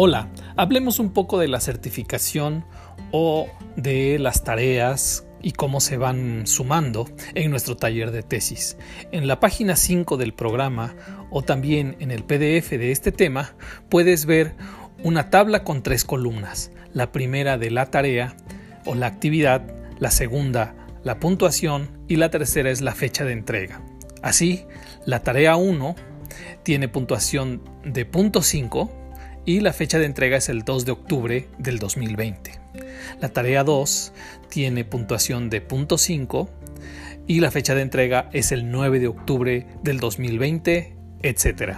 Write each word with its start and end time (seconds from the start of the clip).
Hola, 0.00 0.28
hablemos 0.54 1.00
un 1.00 1.10
poco 1.10 1.40
de 1.40 1.48
la 1.48 1.58
certificación 1.58 2.64
o 3.10 3.48
de 3.74 4.20
las 4.20 4.44
tareas 4.44 5.26
y 5.42 5.50
cómo 5.50 5.80
se 5.80 5.96
van 5.96 6.46
sumando 6.46 7.08
en 7.34 7.50
nuestro 7.50 7.76
taller 7.76 8.12
de 8.12 8.22
tesis. 8.22 8.76
En 9.10 9.26
la 9.26 9.40
página 9.40 9.74
5 9.74 10.16
del 10.16 10.34
programa 10.34 10.94
o 11.30 11.42
también 11.42 11.96
en 11.98 12.12
el 12.12 12.22
PDF 12.22 12.70
de 12.70 12.92
este 12.92 13.10
tema 13.10 13.56
puedes 13.88 14.24
ver 14.24 14.54
una 15.02 15.30
tabla 15.30 15.64
con 15.64 15.82
tres 15.82 16.04
columnas. 16.04 16.70
La 16.92 17.10
primera 17.10 17.58
de 17.58 17.72
la 17.72 17.86
tarea 17.86 18.36
o 18.86 18.94
la 18.94 19.08
actividad, 19.08 19.64
la 19.98 20.12
segunda 20.12 20.76
la 21.02 21.18
puntuación 21.18 21.90
y 22.06 22.18
la 22.18 22.30
tercera 22.30 22.70
es 22.70 22.82
la 22.82 22.94
fecha 22.94 23.24
de 23.24 23.32
entrega. 23.32 23.82
Así, 24.22 24.64
la 25.06 25.24
tarea 25.24 25.56
1 25.56 25.96
tiene 26.62 26.86
puntuación 26.86 27.62
de 27.84 28.04
punto 28.04 28.42
.5 28.42 28.97
y 29.48 29.60
la 29.60 29.72
fecha 29.72 29.98
de 29.98 30.04
entrega 30.04 30.36
es 30.36 30.50
el 30.50 30.62
2 30.62 30.84
de 30.84 30.92
octubre 30.92 31.48
del 31.56 31.78
2020. 31.78 32.60
La 33.18 33.30
tarea 33.30 33.64
2 33.64 34.12
tiene 34.50 34.84
puntuación 34.84 35.48
de 35.48 35.62
punto 35.62 35.96
.5 35.96 36.50
y 37.26 37.40
la 37.40 37.50
fecha 37.50 37.74
de 37.74 37.80
entrega 37.80 38.28
es 38.34 38.52
el 38.52 38.70
9 38.70 39.00
de 39.00 39.08
octubre 39.08 39.66
del 39.82 40.00
2020, 40.00 40.94
etc. 41.22 41.76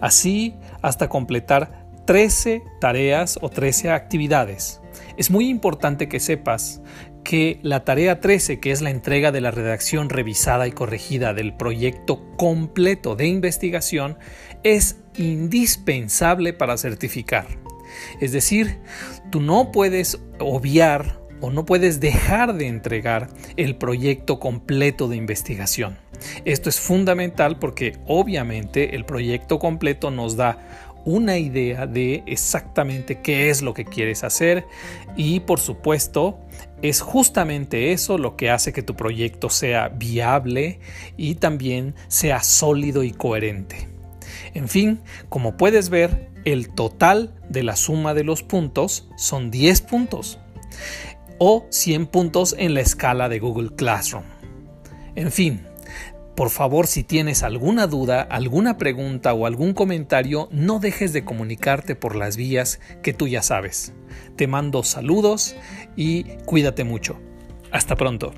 Así 0.00 0.56
hasta 0.82 1.08
completar 1.08 1.86
13 2.06 2.64
tareas 2.80 3.38
o 3.40 3.50
13 3.50 3.92
actividades. 3.92 4.80
Es 5.16 5.30
muy 5.30 5.48
importante 5.48 6.08
que 6.08 6.18
sepas 6.18 6.82
que 7.22 7.60
la 7.62 7.84
tarea 7.84 8.18
13, 8.18 8.58
que 8.58 8.72
es 8.72 8.82
la 8.82 8.90
entrega 8.90 9.30
de 9.30 9.40
la 9.40 9.52
redacción 9.52 10.10
revisada 10.10 10.66
y 10.66 10.72
corregida 10.72 11.34
del 11.34 11.56
proyecto 11.56 12.24
completo 12.36 13.14
de 13.14 13.26
investigación, 13.28 14.18
es 14.64 14.98
indispensable 15.18 16.52
para 16.52 16.76
certificar. 16.76 17.46
Es 18.20 18.32
decir, 18.32 18.78
tú 19.30 19.40
no 19.40 19.72
puedes 19.72 20.20
obviar 20.38 21.20
o 21.40 21.50
no 21.50 21.66
puedes 21.66 22.00
dejar 22.00 22.54
de 22.54 22.66
entregar 22.66 23.28
el 23.56 23.76
proyecto 23.76 24.40
completo 24.40 25.08
de 25.08 25.16
investigación. 25.16 25.98
Esto 26.44 26.68
es 26.68 26.80
fundamental 26.80 27.58
porque 27.58 27.98
obviamente 28.06 28.96
el 28.96 29.04
proyecto 29.04 29.58
completo 29.58 30.10
nos 30.10 30.36
da 30.36 30.86
una 31.04 31.38
idea 31.38 31.86
de 31.86 32.24
exactamente 32.26 33.20
qué 33.20 33.48
es 33.48 33.62
lo 33.62 33.74
que 33.74 33.84
quieres 33.84 34.24
hacer 34.24 34.66
y 35.16 35.38
por 35.40 35.60
supuesto 35.60 36.40
es 36.82 37.00
justamente 37.00 37.92
eso 37.92 38.18
lo 38.18 38.36
que 38.36 38.50
hace 38.50 38.72
que 38.72 38.82
tu 38.82 38.96
proyecto 38.96 39.48
sea 39.48 39.88
viable 39.88 40.80
y 41.16 41.36
también 41.36 41.94
sea 42.08 42.42
sólido 42.42 43.04
y 43.04 43.12
coherente. 43.12 43.95
En 44.54 44.68
fin, 44.68 45.00
como 45.28 45.56
puedes 45.56 45.88
ver, 45.88 46.30
el 46.44 46.68
total 46.68 47.34
de 47.48 47.62
la 47.62 47.76
suma 47.76 48.14
de 48.14 48.24
los 48.24 48.42
puntos 48.42 49.08
son 49.16 49.50
10 49.50 49.80
puntos 49.82 50.38
o 51.38 51.66
100 51.70 52.06
puntos 52.06 52.54
en 52.58 52.74
la 52.74 52.80
escala 52.80 53.28
de 53.28 53.38
Google 53.38 53.70
Classroom. 53.76 54.24
En 55.14 55.32
fin, 55.32 55.66
por 56.36 56.50
favor, 56.50 56.86
si 56.86 57.02
tienes 57.02 57.42
alguna 57.42 57.86
duda, 57.86 58.20
alguna 58.20 58.76
pregunta 58.76 59.32
o 59.32 59.46
algún 59.46 59.72
comentario, 59.72 60.48
no 60.52 60.78
dejes 60.78 61.14
de 61.14 61.24
comunicarte 61.24 61.96
por 61.96 62.14
las 62.14 62.36
vías 62.36 62.78
que 63.02 63.14
tú 63.14 63.26
ya 63.26 63.42
sabes. 63.42 63.94
Te 64.36 64.46
mando 64.46 64.82
saludos 64.82 65.56
y 65.96 66.24
cuídate 66.44 66.84
mucho. 66.84 67.18
Hasta 67.72 67.96
pronto. 67.96 68.34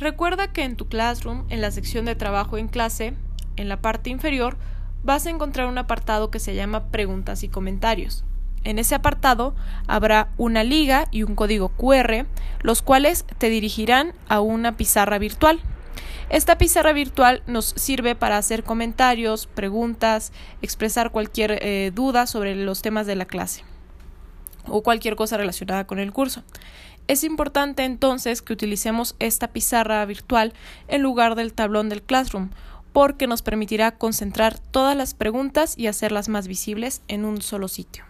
Recuerda 0.00 0.50
que 0.50 0.64
en 0.64 0.76
tu 0.76 0.88
Classroom, 0.88 1.44
en 1.50 1.60
la 1.60 1.70
sección 1.70 2.06
de 2.06 2.14
trabajo 2.14 2.56
en 2.56 2.68
clase, 2.68 3.12
en 3.56 3.68
la 3.68 3.82
parte 3.82 4.08
inferior, 4.08 4.56
vas 5.02 5.26
a 5.26 5.30
encontrar 5.30 5.66
un 5.66 5.76
apartado 5.76 6.30
que 6.30 6.38
se 6.38 6.54
llama 6.54 6.86
Preguntas 6.86 7.42
y 7.42 7.50
Comentarios. 7.50 8.24
En 8.64 8.78
ese 8.78 8.94
apartado 8.94 9.54
habrá 9.86 10.30
una 10.38 10.64
liga 10.64 11.06
y 11.10 11.22
un 11.22 11.34
código 11.34 11.68
QR, 11.68 12.24
los 12.62 12.80
cuales 12.80 13.26
te 13.36 13.50
dirigirán 13.50 14.14
a 14.26 14.40
una 14.40 14.78
pizarra 14.78 15.18
virtual. 15.18 15.60
Esta 16.30 16.56
pizarra 16.56 16.94
virtual 16.94 17.42
nos 17.46 17.66
sirve 17.66 18.14
para 18.14 18.38
hacer 18.38 18.64
comentarios, 18.64 19.48
preguntas, 19.48 20.32
expresar 20.62 21.10
cualquier 21.10 21.58
eh, 21.60 21.92
duda 21.94 22.26
sobre 22.26 22.54
los 22.54 22.80
temas 22.80 23.06
de 23.06 23.16
la 23.16 23.26
clase 23.26 23.64
o 24.66 24.82
cualquier 24.82 25.16
cosa 25.16 25.36
relacionada 25.36 25.86
con 25.86 25.98
el 25.98 26.12
curso. 26.12 26.42
Es 27.10 27.24
importante 27.24 27.82
entonces 27.82 28.40
que 28.40 28.52
utilicemos 28.52 29.16
esta 29.18 29.48
pizarra 29.48 30.06
virtual 30.06 30.52
en 30.86 31.02
lugar 31.02 31.34
del 31.34 31.52
tablón 31.52 31.88
del 31.88 32.04
Classroom, 32.04 32.50
porque 32.92 33.26
nos 33.26 33.42
permitirá 33.42 33.98
concentrar 33.98 34.60
todas 34.60 34.96
las 34.96 35.14
preguntas 35.14 35.76
y 35.76 35.88
hacerlas 35.88 36.28
más 36.28 36.46
visibles 36.46 37.02
en 37.08 37.24
un 37.24 37.42
solo 37.42 37.66
sitio. 37.66 38.09